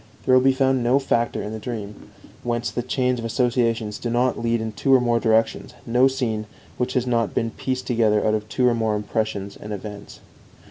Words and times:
There 0.25 0.33
will 0.33 0.41
be 0.41 0.51
found 0.51 0.81
no 0.83 0.97
factor 0.97 1.43
in 1.43 1.51
the 1.53 1.59
dream 1.59 2.09
whence 2.41 2.71
the 2.71 2.81
chains 2.81 3.19
of 3.19 3.25
associations 3.25 3.99
do 3.99 4.09
not 4.09 4.39
lead 4.41 4.59
in 4.59 4.71
two 4.71 4.91
or 4.95 4.99
more 4.99 5.19
directions, 5.19 5.75
no 5.85 6.07
scene 6.07 6.47
which 6.79 6.93
has 6.93 7.05
not 7.05 7.35
been 7.35 7.51
pieced 7.51 7.85
together 7.85 8.25
out 8.25 8.33
of 8.33 8.49
two 8.49 8.67
or 8.67 8.73
more 8.73 8.95
impressions 8.95 9.55
and 9.55 9.71
events. 9.71 10.19